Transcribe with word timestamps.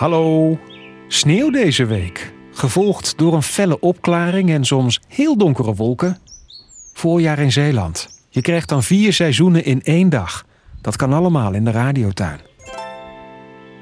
Hallo. 0.00 0.58
Sneeuw 1.08 1.50
deze 1.50 1.84
week, 1.84 2.32
gevolgd 2.52 3.18
door 3.18 3.34
een 3.34 3.42
felle 3.42 3.80
opklaring 3.80 4.50
en 4.50 4.64
soms 4.64 5.00
heel 5.08 5.36
donkere 5.36 5.74
wolken. 5.74 6.18
Voorjaar 6.94 7.38
in 7.38 7.52
Zeeland. 7.52 8.08
Je 8.28 8.40
krijgt 8.40 8.68
dan 8.68 8.82
vier 8.82 9.12
seizoenen 9.12 9.64
in 9.64 9.82
één 9.82 10.08
dag. 10.08 10.44
Dat 10.80 10.96
kan 10.96 11.12
allemaal 11.12 11.52
in 11.52 11.64
de 11.64 11.70
radiotuin. 11.70 12.40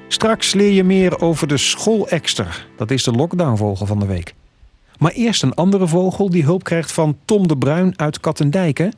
Straks 0.09 0.53
leer 0.53 0.73
je 0.73 0.85
meer 0.85 1.21
over 1.21 1.47
de 1.47 1.57
schoolekster. 1.57 2.67
Dat 2.77 2.91
is 2.91 3.05
de 3.05 3.13
lockdownvogel 3.13 3.87
van 3.87 3.99
de 3.99 4.07
week. 4.07 4.35
Maar 4.99 5.13
eerst 5.13 5.43
een 5.43 5.55
andere 5.55 5.87
vogel 5.87 6.31
die 6.31 6.45
hulp 6.45 6.65
krijgt 6.65 6.93
van 6.93 7.19
Tom 7.25 7.49
de 7.49 7.57
Bruin 7.57 7.93
uit 7.97 8.21
Kattendijken. 8.21 8.93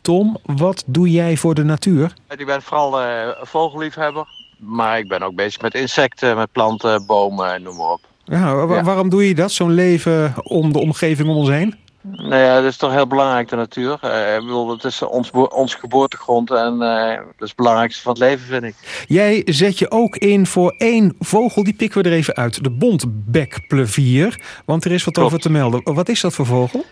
Tom, 0.00 0.38
wat 0.42 0.84
doe 0.86 1.10
jij 1.10 1.36
voor 1.36 1.54
de 1.54 1.64
natuur? 1.64 2.12
Ik 2.36 2.46
ben 2.46 2.62
vooral 2.62 3.02
uh, 3.02 3.28
vogelliefhebber. 3.42 4.35
Maar 4.56 4.98
ik 4.98 5.08
ben 5.08 5.22
ook 5.22 5.34
bezig 5.34 5.60
met 5.62 5.74
insecten, 5.74 6.36
met 6.36 6.52
planten, 6.52 7.06
bomen, 7.06 7.62
noem 7.62 7.76
maar 7.76 7.90
op. 7.90 8.00
Ja, 8.24 8.54
wa- 8.66 8.82
waarom 8.82 9.08
doe 9.08 9.28
je 9.28 9.34
dat? 9.34 9.52
Zo'n 9.52 9.72
leven 9.74 10.34
om 10.42 10.72
de 10.72 10.78
omgeving 10.78 11.28
om 11.28 11.36
ons 11.36 11.48
heen? 11.48 11.74
Nou 12.12 12.34
ja, 12.34 12.54
dat 12.54 12.64
is 12.64 12.76
toch 12.76 12.92
heel 12.92 13.06
belangrijk, 13.06 13.48
de 13.48 13.56
natuur. 13.56 13.98
Eh, 14.00 14.34
ik 14.34 14.40
bedoel, 14.40 14.70
het 14.70 14.84
is 14.84 15.02
ons, 15.02 15.30
ons 15.30 15.74
geboortegrond 15.74 16.50
en 16.50 16.82
eh, 16.82 17.16
dat 17.16 17.24
is 17.38 17.48
het 17.48 17.56
belangrijkste 17.56 18.02
van 18.02 18.12
het 18.12 18.20
leven, 18.20 18.46
vind 18.46 18.64
ik. 18.64 18.74
Jij 19.06 19.42
zet 19.44 19.78
je 19.78 19.90
ook 19.90 20.16
in 20.16 20.46
voor 20.46 20.70
één 20.78 21.14
vogel, 21.18 21.64
die 21.64 21.74
pikken 21.74 22.02
we 22.02 22.08
er 22.08 22.14
even 22.14 22.34
uit. 22.34 22.62
De 22.64 22.70
bontbekplevier, 22.70 24.40
want 24.64 24.84
er 24.84 24.92
is 24.92 25.04
wat 25.04 25.14
Klopt. 25.14 25.28
over 25.28 25.40
te 25.42 25.50
melden. 25.50 25.94
Wat 25.94 26.08
is 26.08 26.20
dat 26.20 26.34
voor 26.34 26.46
vogel? 26.46 26.84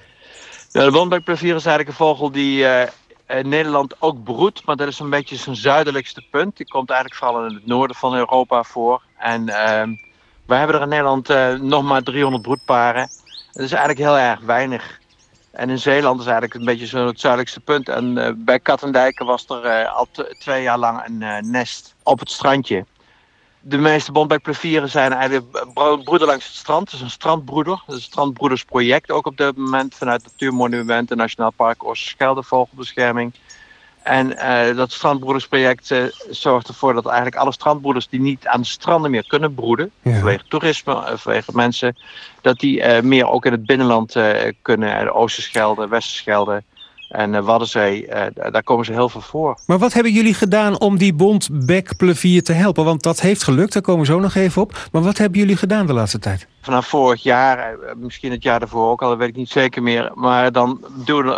Ja, 0.70 0.84
de 0.84 0.90
wondbekplevier 0.90 1.54
is 1.54 1.66
eigenlijk 1.66 1.88
een 1.88 2.06
vogel 2.06 2.30
die 2.30 2.66
eh, 2.66 2.88
Nederland 3.26 4.02
ook 4.02 4.22
broedt, 4.22 4.66
maar 4.66 4.76
dat 4.76 4.88
is 4.88 4.98
een 4.98 5.10
beetje 5.10 5.36
zijn 5.36 5.56
zuidelijkste 5.56 6.22
punt. 6.30 6.56
Die 6.56 6.66
komt 6.66 6.90
eigenlijk 6.90 7.20
vooral 7.20 7.46
in 7.46 7.54
het 7.54 7.66
noorden 7.66 7.96
van 7.96 8.14
Europa 8.14 8.62
voor. 8.62 9.02
En 9.18 9.48
ehm 9.48 9.94
wij 10.46 10.58
hebben 10.58 10.76
er 10.76 10.82
in 10.82 10.88
Nederland 10.88 11.30
eh, 11.30 11.54
nog 11.54 11.82
maar 11.82 12.02
300 12.02 12.42
broedparen. 12.42 13.10
Dat 13.52 13.64
is 13.64 13.72
eigenlijk 13.72 13.98
heel 13.98 14.18
erg 14.18 14.40
weinig. 14.40 15.00
En 15.54 15.70
in 15.70 15.78
Zeeland 15.78 16.20
is 16.20 16.26
eigenlijk 16.26 16.54
een 16.54 16.64
beetje 16.64 16.86
zo 16.86 17.06
het 17.06 17.20
zuidelijkste 17.20 17.60
punt. 17.60 17.88
En 17.88 18.18
eh, 18.18 18.32
bij 18.36 18.60
Kattendijken 18.60 19.26
was 19.26 19.46
er 19.48 19.64
eh, 19.64 19.94
al 19.94 20.08
twee 20.38 20.62
jaar 20.62 20.78
lang 20.78 21.06
een 21.06 21.22
eh, 21.22 21.42
nest 21.42 21.94
op 22.02 22.18
het 22.18 22.30
strandje. 22.30 22.84
De 23.66 23.78
meeste 23.78 24.12
bondbekplevieren 24.12 24.88
zijn 24.90 25.12
eigenlijk 25.12 25.72
bro- 25.74 25.96
broeden 25.96 26.26
langs 26.28 26.46
het 26.46 26.54
strand. 26.54 26.90
Het 26.90 26.92
is 26.92 27.00
een 27.00 27.10
strandbroeder. 27.10 27.72
Het 27.72 27.88
is 27.88 27.94
een 27.94 28.00
strandbroedersproject 28.00 29.10
ook 29.10 29.26
op 29.26 29.36
dit 29.36 29.56
moment 29.56 29.94
vanuit 29.94 30.22
Natuurmonumenten, 30.22 31.16
Nationaal 31.16 31.50
Park 31.50 31.84
Oosterschelde, 31.84 32.42
Vogelbescherming. 32.42 33.32
En 34.02 34.36
eh, 34.36 34.76
dat 34.76 34.92
strandbroedersproject 34.92 35.90
eh, 35.90 36.02
zorgt 36.30 36.68
ervoor 36.68 36.94
dat 36.94 37.06
eigenlijk 37.06 37.36
alle 37.36 37.52
strandbroeders 37.52 38.08
die 38.08 38.20
niet 38.20 38.46
aan 38.46 38.60
de 38.60 38.66
stranden 38.66 39.10
meer 39.10 39.26
kunnen 39.26 39.54
broeden, 39.54 39.90
Ja. 40.02 40.14
vanwege 40.14 40.44
toerisme, 40.48 41.04
eh, 41.04 41.16
vanwege 41.16 41.50
mensen, 41.54 41.96
dat 42.40 42.58
die 42.58 43.02
meer 43.02 43.28
ook 43.28 43.46
in 43.46 43.52
het 43.52 43.66
binnenland 43.66 44.16
kunnen. 44.62 45.04
De 45.04 45.12
Oosterschelde, 45.12 45.88
Westerschelde 45.88 46.62
en 47.14 47.34
eh, 47.34 47.44
Waddenzee, 47.44 48.06
eh, 48.06 48.52
daar 48.52 48.62
komen 48.62 48.84
ze 48.84 48.92
heel 48.92 49.08
veel 49.08 49.20
voor. 49.20 49.58
Maar 49.66 49.78
wat 49.78 49.92
hebben 49.92 50.12
jullie 50.12 50.34
gedaan 50.34 50.80
om 50.80 50.98
die 50.98 51.14
bontbekplevier 51.14 52.42
te 52.42 52.52
helpen? 52.52 52.84
Want 52.84 53.02
dat 53.02 53.20
heeft 53.20 53.42
gelukt, 53.42 53.72
daar 53.72 53.82
komen 53.82 54.00
we 54.00 54.12
zo 54.12 54.20
nog 54.20 54.34
even 54.34 54.62
op. 54.62 54.88
Maar 54.92 55.02
wat 55.02 55.18
hebben 55.18 55.38
jullie 55.38 55.56
gedaan 55.56 55.86
de 55.86 55.92
laatste 55.92 56.18
tijd? 56.18 56.46
vanaf 56.60 56.86
vorig 56.86 57.22
jaar, 57.22 57.58
eh, 57.58 57.94
misschien 57.96 58.30
het 58.30 58.42
jaar 58.42 58.58
daarvoor 58.58 58.90
ook 58.90 59.02
al, 59.02 59.08
dat 59.08 59.18
weet 59.18 59.28
ik 59.28 59.36
niet 59.36 59.50
zeker 59.50 59.82
meer. 59.82 60.10
Maar 60.14 60.52
dan 60.52 60.84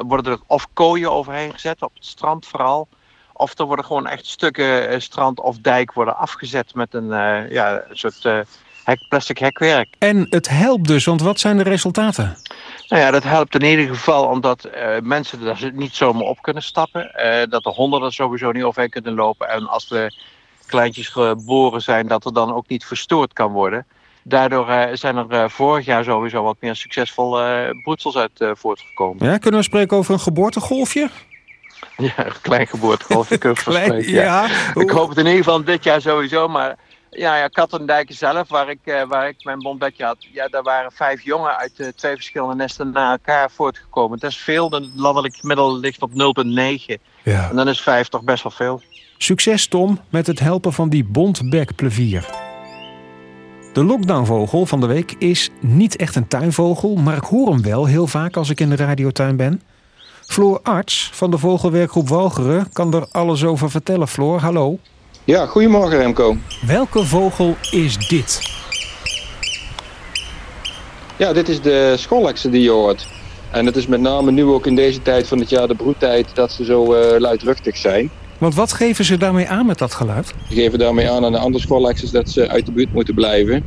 worden 0.06 0.32
er 0.32 0.38
of 0.46 0.66
kooien 0.72 1.12
overheen 1.12 1.52
gezet, 1.52 1.82
op 1.82 1.94
het 1.94 2.04
strand 2.04 2.46
vooral. 2.46 2.88
Of 3.32 3.58
er 3.58 3.64
worden 3.64 3.84
gewoon 3.84 4.06
echt 4.06 4.26
stukken 4.26 5.02
strand 5.02 5.40
of 5.40 5.58
dijk 5.58 5.92
worden 5.92 6.16
afgezet 6.16 6.74
met 6.74 6.94
een, 6.94 7.08
ja, 7.50 7.84
soort 7.90 8.22
hek, 8.84 9.08
plastic 9.08 9.38
hekwerk. 9.38 9.94
En 9.98 10.26
het 10.30 10.48
helpt 10.48 10.86
dus, 10.86 11.04
want 11.04 11.20
wat 11.20 11.40
zijn 11.40 11.56
de 11.56 11.62
resultaten? 11.62 12.36
Nou 12.88 13.02
ja, 13.02 13.10
dat 13.10 13.22
helpt 13.22 13.54
in 13.54 13.64
ieder 13.64 13.86
geval 13.86 14.24
omdat 14.26 14.64
eh, 14.64 14.88
mensen 15.02 15.46
er 15.46 15.70
niet 15.74 15.94
zomaar 15.94 16.22
op 16.26 16.42
kunnen 16.42 16.62
stappen. 16.62 17.14
eh, 17.14 17.50
dat 17.50 17.62
de 17.62 17.70
honden 17.70 18.02
er 18.02 18.12
sowieso 18.12 18.50
niet 18.52 18.62
overheen 18.62 18.90
kunnen 18.90 19.14
lopen. 19.14 19.48
En 19.48 19.68
als 19.68 19.88
de 19.88 20.12
kleintjes 20.66 21.08
geboren 21.08 21.82
zijn, 21.82 22.06
dat 22.06 22.24
er 22.24 22.32
dan 22.32 22.54
ook 22.54 22.68
niet 22.68 22.84
verstoord 22.84 23.32
kan 23.32 23.52
worden. 23.52 23.86
Daardoor 24.22 24.68
eh, 24.68 24.88
zijn 24.92 25.16
er 25.30 25.50
vorig 25.50 25.84
jaar 25.84 26.04
sowieso 26.04 26.42
wat 26.42 26.56
meer 26.60 26.76
succesvol 26.76 27.40
eh 27.40 27.82
broedsels 27.82 28.16
uit 28.16 28.44
voortgekomen. 28.52 29.26
Ja, 29.26 29.38
kunnen 29.38 29.60
we 29.60 29.66
spreken 29.66 29.96
over 29.96 30.12
een 30.14 30.20
geboortegolfje? 30.20 31.08
Ja, 31.96 32.26
een 32.26 32.40
klein 32.42 32.66
geboortegolfje 32.66 33.38
Klein, 33.38 33.54
spreken, 33.54 34.10
ja. 34.12 34.22
ja. 34.22 34.48
Ik 34.74 34.90
hoop 34.90 35.08
het 35.08 35.18
in 35.18 35.26
ieder 35.26 35.44
geval 35.44 35.64
dit 35.64 35.84
jaar 35.84 36.00
sowieso, 36.00 36.48
maar 36.48 36.76
ja, 37.16 37.36
ja 37.36 37.48
Kattendijken 37.48 38.14
zelf, 38.14 38.48
waar 38.48 38.70
ik, 38.70 38.78
eh, 38.84 39.02
waar 39.08 39.28
ik 39.28 39.44
mijn 39.44 39.58
bondbekje 39.58 40.04
had, 40.04 40.16
ja, 40.32 40.48
daar 40.48 40.62
waren 40.62 40.92
vijf 40.92 41.22
jongen 41.22 41.56
uit 41.56 41.80
eh, 41.80 41.88
twee 41.88 42.14
verschillende 42.14 42.54
nesten 42.54 42.90
na 42.90 43.10
elkaar 43.10 43.50
voortgekomen. 43.50 44.18
Dat 44.18 44.30
is 44.30 44.36
veel, 44.36 44.68
de 44.68 44.90
landelijk 44.94 45.36
gemiddelde 45.36 45.78
ligt 45.78 46.02
op 46.02 46.10
0,9 46.10 46.16
ja. 47.22 47.50
en 47.50 47.56
dan 47.56 47.68
is 47.68 47.80
vijf 47.80 48.08
toch 48.08 48.22
best 48.22 48.42
wel 48.42 48.52
veel. 48.52 48.82
Succes 49.18 49.66
Tom 49.66 50.00
met 50.10 50.26
het 50.26 50.38
helpen 50.38 50.72
van 50.72 50.88
die 50.88 51.04
bontbekplevier. 51.04 52.28
De 53.72 53.84
lockdownvogel 53.84 54.66
van 54.66 54.80
de 54.80 54.86
week 54.86 55.14
is 55.18 55.50
niet 55.60 55.96
echt 55.96 56.16
een 56.16 56.28
tuinvogel, 56.28 56.94
maar 56.94 57.16
ik 57.16 57.24
hoor 57.24 57.48
hem 57.48 57.62
wel 57.62 57.84
heel 57.84 58.06
vaak 58.06 58.36
als 58.36 58.50
ik 58.50 58.60
in 58.60 58.68
de 58.68 58.76
radiotuin 58.76 59.36
ben. 59.36 59.62
Floor 60.26 60.60
Arts 60.62 61.10
van 61.12 61.30
de 61.30 61.38
vogelwerkgroep 61.38 62.08
Walcheren 62.08 62.72
kan 62.72 62.94
er 62.94 63.06
alles 63.10 63.44
over 63.44 63.70
vertellen. 63.70 64.08
Floor, 64.08 64.40
hallo. 64.40 64.78
Ja, 65.26 65.46
goedemorgen 65.46 65.98
Remco. 65.98 66.36
Welke 66.66 67.04
vogel 67.04 67.56
is 67.70 68.08
dit? 68.08 68.40
Ja, 71.16 71.32
dit 71.32 71.48
is 71.48 71.60
de 71.60 71.94
schollekster 71.96 72.50
die 72.50 72.62
je 72.62 72.70
hoort. 72.70 73.06
En 73.50 73.66
het 73.66 73.76
is 73.76 73.86
met 73.86 74.00
name 74.00 74.30
nu 74.30 74.44
ook 74.44 74.66
in 74.66 74.74
deze 74.74 75.02
tijd 75.02 75.28
van 75.28 75.38
het 75.38 75.50
jaar, 75.50 75.68
de 75.68 75.74
broedtijd, 75.74 76.34
dat 76.34 76.52
ze 76.52 76.64
zo 76.64 76.94
eh, 76.94 77.20
luidruchtig 77.20 77.76
zijn. 77.76 78.10
Want 78.38 78.54
wat 78.54 78.72
geven 78.72 79.04
ze 79.04 79.16
daarmee 79.16 79.48
aan 79.48 79.66
met 79.66 79.78
dat 79.78 79.94
geluid? 79.94 80.26
Ze 80.48 80.54
geven 80.54 80.78
daarmee 80.78 81.10
aan 81.10 81.24
aan 81.24 81.32
de 81.32 81.38
andere 81.38 81.64
schollexers 81.64 82.10
dat 82.10 82.28
ze 82.30 82.48
uit 82.48 82.66
de 82.66 82.72
buurt 82.72 82.92
moeten 82.92 83.14
blijven. 83.14 83.64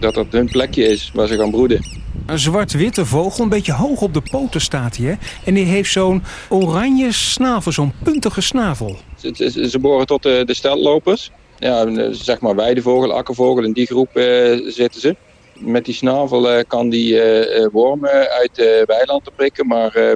Dat 0.00 0.14
dat 0.14 0.26
hun 0.30 0.48
plekje 0.48 0.84
is 0.84 1.10
waar 1.14 1.26
ze 1.26 1.36
gaan 1.36 1.50
broeden. 1.50 1.84
Een 2.30 2.38
zwart-witte 2.38 3.06
vogel, 3.06 3.42
een 3.44 3.48
beetje 3.50 3.72
hoog 3.72 4.00
op 4.00 4.14
de 4.14 4.22
poten 4.30 4.60
staat 4.60 4.96
hij. 4.96 5.06
Hè? 5.06 5.14
En 5.44 5.54
die 5.54 5.64
heeft 5.64 5.92
zo'n 5.92 6.22
oranje 6.48 7.12
snavel, 7.12 7.72
zo'n 7.72 7.92
puntige 8.02 8.40
snavel. 8.40 8.96
Ze, 9.16 9.68
ze, 9.70 9.78
behoren 9.80 10.06
tot 10.06 10.22
de, 10.22 10.42
de 10.46 10.54
steltlopers. 10.54 11.30
Ja, 11.58 11.84
eh, 11.84 12.08
zeg 12.10 12.40
maar 12.40 12.56
weidevogel, 12.56 13.12
akkervogel, 13.12 13.64
in 13.64 13.72
die 13.72 13.86
groep 13.86 14.16
eh, 14.16 14.58
zitten 14.66 15.00
ze. 15.00 15.16
Met 15.58 15.84
die 15.84 15.94
snavel 15.94 16.50
eh, 16.50 16.64
kan 16.66 16.88
die 16.88 17.20
eh, 17.20 17.66
wormen 17.72 18.30
uit 18.30 18.50
de 18.54 18.82
weilanden 18.86 19.32
prikken, 19.36 19.66
maar 19.66 19.94
eh, 19.94 20.12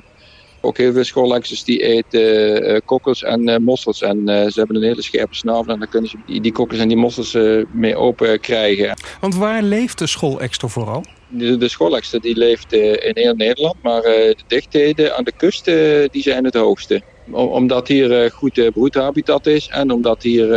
ook 0.64 0.76
heel 0.76 0.92
veel 0.92 1.04
schollexers 1.04 1.64
die 1.64 1.82
eten 1.82 2.62
eh, 2.64 2.80
kokkels 2.84 3.22
en 3.22 3.48
eh, 3.48 3.58
mossels. 3.58 4.02
En 4.02 4.28
eh, 4.28 4.50
ze 4.50 4.58
hebben 4.58 4.76
een 4.76 4.82
hele 4.82 5.02
scherpe 5.02 5.34
snavel 5.34 5.72
en 5.72 5.78
dan 5.78 5.88
kunnen 5.88 6.10
ze 6.10 6.16
die, 6.26 6.40
die 6.40 6.52
kokkels 6.52 6.80
en 6.80 6.88
die 6.88 6.96
mossels 6.96 7.34
eh, 7.34 7.62
mee 7.70 7.96
open 7.96 8.40
krijgen. 8.40 8.96
Want 9.20 9.34
waar 9.34 9.62
leeft 9.62 9.98
de 9.98 10.06
schoolekster 10.06 10.70
vooral? 10.70 11.04
De, 11.36 11.56
de 11.56 12.18
die 12.20 12.36
leeft 12.38 12.72
eh, 12.72 12.92
in 12.92 13.10
heel 13.14 13.34
Nederland, 13.34 13.76
maar 13.82 14.02
eh, 14.02 14.28
de 14.30 14.44
dichtheden 14.46 15.16
aan 15.16 15.24
de 15.24 15.32
kust 15.36 15.68
eh, 15.68 16.04
die 16.06 16.22
zijn 16.22 16.44
het 16.44 16.54
hoogste. 16.54 17.02
Om- 17.24 17.48
omdat 17.48 17.88
hier 17.88 18.30
goed 18.30 18.70
broedhabitat 18.72 19.46
is 19.46 19.66
en 19.66 19.90
omdat 19.90 20.22
hier 20.22 20.52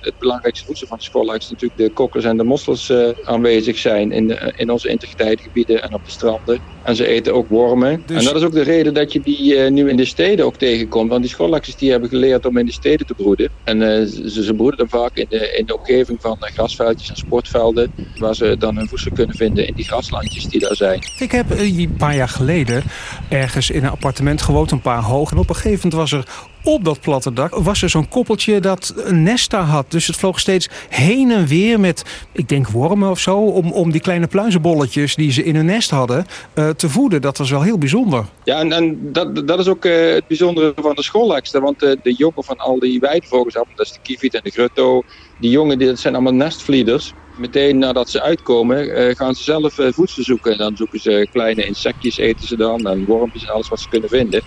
het 0.00 0.14
belangrijkste 0.18 0.64
voedsel 0.64 0.86
van 0.86 0.96
de 0.96 1.02
schollekster 1.02 1.50
natuurlijk 1.58 1.80
de 1.80 1.92
kokkers 1.92 2.24
en 2.24 2.36
de 2.36 2.44
mossels 2.44 2.92
aanwezig 3.22 3.78
zijn 3.78 4.10
in, 4.10 4.26
de, 4.26 4.52
in 4.56 4.70
onze 4.70 4.88
integriteitsgebieden 4.88 5.82
en 5.82 5.94
op 5.94 6.04
de 6.04 6.10
stranden. 6.10 6.62
En 6.84 6.96
ze 6.96 7.06
eten 7.06 7.34
ook 7.34 7.48
wormen. 7.48 8.02
Dus- 8.06 8.18
En 8.18 8.24
dat 8.24 8.34
is 8.36 8.42
ook 8.42 8.52
de 8.52 8.62
reden 8.62 8.94
dat 8.94 9.12
je 9.12 9.20
die 9.20 9.56
eh, 9.56 9.70
nu 9.70 9.88
in 9.88 9.96
de 9.96 10.04
steden 10.04 10.44
ook 10.44 10.56
tegenkomt. 10.56 11.10
Want 11.10 11.22
die 11.22 11.30
schollexers 11.30 11.76
die 11.76 11.90
hebben 11.90 12.08
geleerd 12.08 12.46
om 12.46 12.56
in 12.56 12.66
de 12.66 12.72
steden 12.72 13.06
te 13.06 13.14
broeden. 13.14 13.48
En 13.64 13.82
eh, 13.82 14.06
ze, 14.06 14.42
ze 14.42 14.54
broeden 14.54 14.78
dan 14.78 15.00
vaak 15.00 15.16
in 15.16 15.26
de, 15.28 15.54
in 15.56 15.66
de 15.66 15.78
omgeving 15.78 16.20
van 16.20 16.36
eh, 16.40 16.52
grasveldjes 16.52 17.08
en 17.08 17.16
sportvelden. 17.16 17.92
Waar 18.16 18.34
ze 18.34 18.56
dan 18.58 18.76
hun 18.76 18.88
voedsel 18.88 19.12
kunnen 19.12 19.36
vinden 19.36 19.66
in 19.66 19.74
die 19.74 19.84
graslandjes 19.84 20.46
die 20.46 20.60
daar 20.60 20.76
zijn. 20.76 20.98
Ik 21.18 21.32
heb 21.32 21.46
een 21.50 21.94
paar 21.98 22.14
jaar 22.14 22.28
geleden 22.28 22.82
ergens 23.28 23.70
in 23.70 23.84
een 23.84 23.90
appartement 23.90 24.42
gewoond, 24.42 24.70
een 24.70 24.80
paar 24.80 25.02
hoog. 25.02 25.30
En 25.30 25.38
op 25.38 25.48
een 25.48 25.54
gegeven 25.54 25.88
moment 25.90 26.10
was 26.10 26.12
er 26.12 26.24
op 26.64 26.84
dat 26.84 27.00
platte 27.00 27.32
dak 27.32 27.54
was 27.54 27.82
er 27.82 27.90
zo'n 27.90 28.08
koppeltje 28.08 28.60
dat 28.60 28.94
een 28.96 29.22
nest 29.22 29.50
daar 29.50 29.62
had. 29.62 29.90
Dus 29.90 30.06
het 30.06 30.16
vloog 30.16 30.40
steeds 30.40 30.68
heen 30.88 31.30
en 31.30 31.46
weer 31.46 31.80
met, 31.80 32.04
ik 32.32 32.48
denk 32.48 32.68
wormen 32.68 33.10
of 33.10 33.18
zo, 33.18 33.38
om, 33.38 33.72
om 33.72 33.90
die 33.90 34.00
kleine 34.00 34.26
pluizenbolletjes 34.26 35.14
die 35.14 35.32
ze 35.32 35.44
in 35.44 35.56
hun 35.56 35.64
nest 35.64 35.90
hadden 35.90 36.26
eh, 36.54 36.68
te 36.68 36.88
voeden. 36.88 37.20
Dat 37.20 37.38
was 37.38 37.50
wel 37.50 37.62
heel 37.62 37.78
bijzonder. 37.78 38.24
Ja, 38.44 38.60
en, 38.60 38.98
dat, 39.12 39.46
dat 39.46 39.58
is 39.58 39.68
ook 39.68 39.84
eh, 39.84 40.14
het 40.14 40.26
bijzondere 40.26 40.72
van 40.76 40.94
de 40.94 41.02
schollekster. 41.02 41.60
Want 41.60 41.82
eh, 41.82 41.92
de 42.02 42.12
jongen 42.12 42.44
van 42.44 42.58
al 42.58 42.78
die 42.78 43.00
weidevogels, 43.00 43.54
dat 43.54 43.66
is 43.76 43.92
de 43.92 43.98
kieviet 44.02 44.34
en 44.34 44.40
de 44.44 44.50
grutto, 44.50 45.02
die 45.40 45.50
jongen 45.50 45.78
dat 45.78 45.98
zijn 45.98 46.14
allemaal 46.14 46.32
nestvlieders. 46.32 47.12
Meteen 47.38 47.78
nadat 47.78 48.10
ze 48.10 48.22
uitkomen, 48.22 49.16
gaan 49.16 49.34
ze 49.34 49.42
zelf 49.42 49.74
voedsel 49.78 50.22
zoeken. 50.22 50.52
En 50.52 50.58
dan 50.58 50.76
zoeken 50.76 51.00
ze 51.00 51.28
kleine 51.32 51.66
insectjes, 51.66 52.16
eten 52.16 52.46
ze 52.46 52.56
dan, 52.56 52.86
en 52.86 53.04
wormpjes 53.04 53.42
en 53.44 53.52
alles 53.52 53.68
wat 53.68 53.80
ze 53.80 53.88
kunnen 53.88 54.08
vinden. 54.08 54.42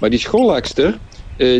Maar 0.00 0.10
die 0.10 0.18
schollekster, 0.18 0.86
eh, 0.86 0.94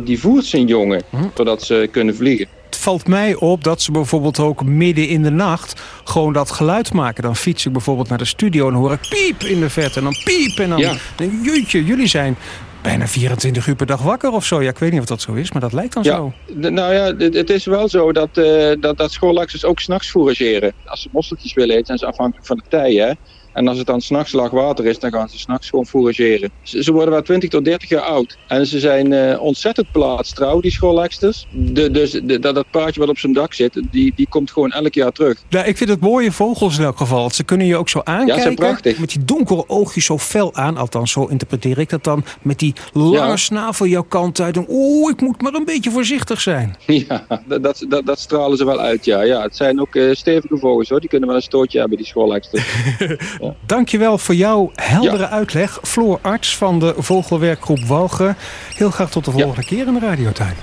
die 0.05 0.21
voert 0.21 0.45
zijn 0.45 0.67
jongen, 0.67 1.03
Hm. 1.11 1.17
zodat 1.35 1.63
ze 1.63 1.89
kunnen 1.91 2.17
vliegen. 2.17 2.47
Het 2.67 2.77
valt 2.79 3.07
mij 3.09 3.35
op 3.35 3.65
dat 3.65 3.83
ze 3.83 3.93
bijvoorbeeld 3.93 4.39
ook 4.39 4.65
midden 4.65 5.09
in 5.09 5.23
de 5.23 5.31
nacht 5.31 5.81
gewoon 6.05 6.33
dat 6.33 6.51
geluid 6.51 6.93
maken. 6.93 7.23
Dan 7.23 7.37
fiets 7.37 7.67
ik 7.67 7.73
bijvoorbeeld 7.73 8.09
naar 8.09 8.19
de 8.19 8.25
studio 8.25 8.69
en 8.69 8.75
hoor 8.75 8.93
ik 8.93 9.01
piep 9.09 9.43
in 9.43 9.61
de 9.61 9.71
verte 9.71 9.99
en 9.99 10.05
dan 10.05 10.17
piep 10.25 10.59
en 10.59 10.69
dan 10.69 10.79
Ja. 10.79 10.95
denk 11.17 11.33
ik, 11.33 11.45
jeetje, 11.55 11.85
jullie 11.85 12.07
zijn 12.07 12.37
bijna 12.83 13.07
24 13.07 13.67
uur 13.67 13.75
per 13.75 13.87
dag 13.87 14.03
wakker 14.03 14.31
of 14.33 14.45
zo. 14.45 14.63
Ja, 14.63 14.69
ik 14.71 14.79
weet 14.79 14.91
niet 14.91 15.01
of 15.01 15.07
dat 15.07 15.21
zo 15.21 15.33
is, 15.33 15.53
maar 15.53 15.61
dat 15.61 15.73
lijkt 15.73 15.93
dan 15.95 16.03
Ja. 16.03 16.17
zo. 16.17 16.33
Nou 16.55 16.95
ja, 16.95 17.15
het, 17.17 17.35
het 17.35 17.51
is 17.51 17.65
wel 17.65 17.89
zo 17.89 18.13
dat, 18.13 18.29
eh 18.33 18.73
dat, 18.81 18.97
dat 18.97 19.19
ook 19.65 19.81
s'nachts 19.81 20.11
fourageren. 20.11 20.73
Als 20.85 21.03
ze 21.03 21.09
mosseltjes 21.13 21.55
willen 21.55 21.75
eten, 21.75 21.87
zijn 21.87 21.99
ze 21.99 22.07
afhankelijk 22.07 22.47
van 22.47 22.57
de 22.57 22.63
tij. 22.69 22.93
Hè? 22.95 23.13
En 23.53 23.69
als 23.69 23.79
het 23.79 23.87
dan 23.87 24.01
s'nachts 24.01 24.33
laag 24.33 24.51
water 24.51 24.87
is, 24.87 24.99
dan 24.99 25.11
gaan 25.13 25.29
ze 25.29 25.39
s'nachts 25.39 25.69
gewoon 25.69 25.87
fourageren. 25.87 26.51
Ze, 26.63 26.83
ze 26.83 26.93
worden 26.93 27.13
wel 27.13 27.23
20 27.23 27.51
tot 27.51 27.65
30 27.65 27.89
jaar 27.89 28.03
oud. 28.03 28.39
En 28.49 28.67
ze 28.67 28.79
zijn 28.79 29.13
eh, 29.13 29.41
ontzettend 29.43 29.93
plaatstrouw, 29.93 30.61
die 30.61 30.71
schooleksters. 30.71 31.47
Dus 31.53 32.11
de, 32.11 32.39
dat, 32.39 32.55
dat 32.55 32.71
paardje 32.71 33.01
wat 33.01 33.09
op 33.09 33.19
zijn 33.19 33.33
dak 33.33 33.55
zit, 33.55 33.83
die, 33.91 34.13
die 34.17 34.29
komt 34.29 34.51
gewoon 34.51 34.71
elk 34.73 34.95
jaar 34.95 35.13
terug. 35.13 35.43
Nou, 35.51 35.67
ik 35.67 35.77
vind 35.77 35.91
het 35.91 36.01
mooie 36.01 36.33
vogels 36.33 36.79
in 36.79 36.85
elk 36.85 36.97
geval. 36.97 37.31
Ze 37.31 37.45
kunnen 37.45 37.67
je 37.67 37.77
ook 37.77 37.89
zo 37.89 38.01
aankijken. 38.05 38.43
zijn 38.43 38.55
prachtig. 38.55 38.99
Met 38.99 39.09
die 39.09 39.25
donkere 39.25 39.69
oogjes 39.69 40.05
zo 40.05 40.19
fel 40.19 40.55
aan. 40.55 40.77
Althans, 40.77 41.13
zo 41.13 41.25
interpreteer 41.25 41.79
ik 41.79 41.89
dat 41.89 42.05
dan. 42.05 42.25
Met 42.43 42.59
die 42.59 42.73
lange 42.93 43.17
Ja. 43.17 43.37
snavel 43.37 43.87
jouw 43.87 44.03
kant 44.09 44.41
uit. 44.41 44.57
En 44.57 44.65
oeh, 44.69 45.11
ik 45.11 45.21
moet 45.21 45.43
maar 45.43 45.55
een 45.55 45.65
beetje 45.65 45.91
voorzichtig 45.91 46.41
zijn. 46.41 46.77
Ja, 47.09 47.27
dat, 47.47 47.63
dat, 47.63 47.85
dat, 47.89 48.07
dat 48.07 48.19
stralen 48.19 48.57
ze 48.59 48.65
wel 48.65 48.81
uit, 48.81 49.05
ja. 49.05 49.23
ja 49.23 49.43
het 49.43 49.57
zijn 49.57 49.81
ook 49.81 49.95
eh, 49.95 50.15
stevige 50.15 50.59
vogels, 50.59 50.89
hoor. 50.89 51.01
Die 51.01 51.09
kunnen 51.09 51.29
wel 51.29 51.37
een 51.37 51.43
stootje 51.43 51.79
hebben, 51.79 51.97
die 51.97 52.07
schooleksters. 52.07 52.67
Dankjewel 53.67 54.19
voor 54.19 54.35
jouw 54.35 54.71
heldere 54.75 55.29
uitleg. 55.29 55.79
Floor 55.83 56.19
Arts 56.23 56.57
van 56.57 56.79
de 56.79 56.95
Vogelwerkgroep 56.97 57.81
Walgen. 57.81 58.37
Heel 58.75 58.91
graag 58.91 59.11
tot 59.11 59.25
de 59.25 59.31
volgende 59.31 59.65
keer 59.65 59.87
in 59.87 59.95
de 59.95 60.01
radiotuin. 60.01 60.55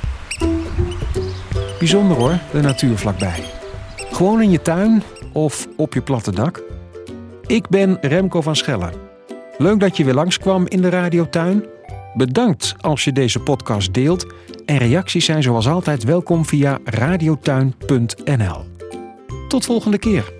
Bijzonder 1.80 2.18
hoor, 2.18 2.40
de 2.52 2.62
natuur 2.62 2.98
vlakbij. 2.98 3.44
Gewoon 4.12 4.42
in 4.42 4.52
je 4.52 4.62
tuin 4.62 5.04
of 5.34 5.68
op 5.78 5.94
je 5.94 6.02
platte 6.02 6.32
dak. 6.32 6.62
Ik 7.46 7.70
ben 7.70 7.98
Remco 8.02 8.42
van 8.42 8.56
Schellen. 8.56 8.92
Leuk 9.58 9.80
dat 9.80 9.98
je 9.98 10.04
weer 10.04 10.14
langskwam 10.14 10.68
in 10.68 10.82
de 10.82 10.90
radiotuin. 10.90 11.64
Bedankt 12.14 12.76
als 12.82 13.04
je 13.04 13.12
deze 13.12 13.40
podcast 13.40 13.94
deelt. 13.94 14.26
En 14.66 14.78
reacties 14.78 15.26
zijn 15.26 15.44
zoals 15.44 15.68
altijd 15.68 16.04
welkom 16.04 16.46
via 16.46 16.80
radiotuin.nl. 16.84 18.66
Tot 19.48 19.66
volgende 19.66 19.98
keer. 19.98 20.34